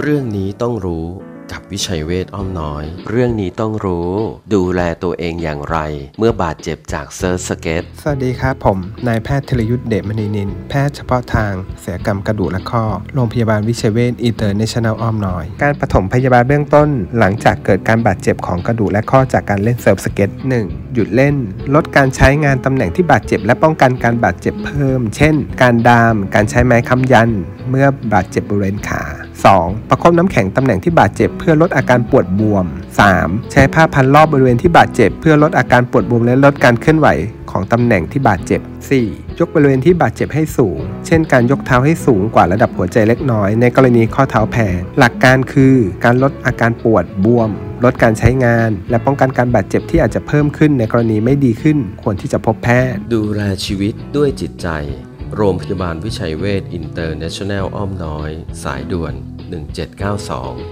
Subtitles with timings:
[0.00, 1.06] เรื่องนี้ต้องรู้
[1.52, 4.10] กับวิชัยเวชอ้อมน้อย เรื่องนี้ต้องรู้
[4.54, 5.78] ดูแลตัวเองอย่างไร
[6.18, 8.78] เมื่อบาดเจ็บจากเซิร์ฟสเก็ต สวัสดีครับผม
[9.08, 12.84] นายแพทย์ธีรยุทธเดชมณีนิน แพทย์เฉพาะทางศัลยกรรมกระดูกและข้อ
[13.14, 16.88] โรงพยาบาลวิชัยเวชอินเตอร์เนชั่นแนลอ้อมน้อย การปฐมพยาบาลเบื้องต้น
[17.18, 20.30] หลังจากเกิดการบาดเจ็บของกระดูกและข้อจากการเล่นเซิร์ฟสเก็ต
[20.62, 20.94] 1.
[20.94, 21.34] หยุดเล่น
[21.74, 27.30] ลดการใช้งานตำแหน่งที่บาดเจ็บ และป้องกันการบาดเจ็บเพิ่ม เช่น การดาม การใช้ไม้ค้ำยัน
[27.70, 29.04] เมื่อบาดเจ็บบริเวณขา
[29.40, 29.88] 2.
[29.88, 32.64] ประคบน้ำแข็งตำแหน่งที่บาดเจ็บเพื่อลดอาการปวดบวม
[33.08, 33.52] 3.
[33.52, 37.08] ใช้ผ้าพันรอบบริเวณที่บาดเจ็บเพื่อลดอาการปวดบวมและลดการเคลื่อนไหว
[37.50, 38.60] ของตำแหน่งที่บาดเจ็บ
[39.00, 39.38] 4.
[39.40, 44.62] ยกบริเวณที่บาดเจ็บให้สูง เช่นการยกเท้าให้สูงกว่าระดับหัวใจเล็กน้อยในกรณีข้อเท้าแผล
[44.98, 47.50] หลักการคือการลดอาการปวดบวม
[47.84, 54.68] ลดการใช้งาน และป้องกันการบาดเจ็บที่อาจจะเพิ่มขึ้นในกรณีไม่ดีขึ้น ควรที่จะพบแพทย์ ดูแลชีวิตด้วยจิตใจ
[55.36, 58.30] โรงพยาบาลวิชัยเวชอินเตอร์เนชั่นแนลอ้อมน้อย
[58.62, 59.14] สายด่วน
[59.88, 60.62] 1792